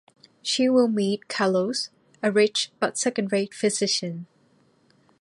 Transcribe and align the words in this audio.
She 0.41 0.67
will 0.67 0.87
meet 0.87 1.27
Carlos, 1.27 1.91
a 2.23 2.31
rich 2.31 2.71
but 2.79 2.97
second-rate 2.97 3.53
physician. 3.53 4.25